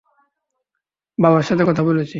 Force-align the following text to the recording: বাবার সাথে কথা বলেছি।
বাবার 1.17 1.43
সাথে 1.43 1.63
কথা 1.65 1.83
বলেছি। 1.83 2.09